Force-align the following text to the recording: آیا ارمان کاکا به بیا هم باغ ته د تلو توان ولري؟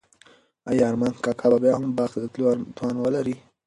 آیا 0.69 0.83
ارمان 0.89 1.13
کاکا 1.23 1.47
به 1.51 1.57
بیا 1.63 1.73
هم 1.77 1.91
باغ 1.97 2.09
ته 2.13 2.19
د 2.21 2.25
تلو 2.33 2.49
توان 2.77 2.95
ولري؟ 2.99 3.35